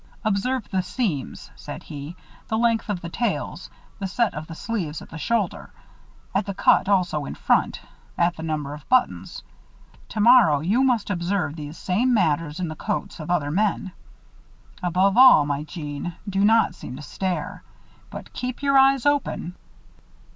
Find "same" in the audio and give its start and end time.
11.77-12.15